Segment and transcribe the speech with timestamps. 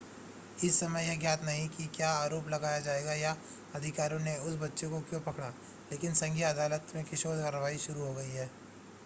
[0.63, 3.35] इस समय यह ज्ञात नहीं है कि क्या आरोप लगाया जाएगा या
[3.75, 5.53] अधिकारियों ने उस बच्चे को क्यों पकड़ा
[5.91, 8.49] लेकिन संघीय अदालत में किशोर कार्यवाही शुरू हो गई है